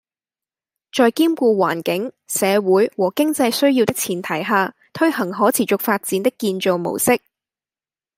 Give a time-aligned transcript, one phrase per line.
[0.91, 7.21] 在兼顧環境、社會和經濟需要的前提下，推行可持續發展的建造模式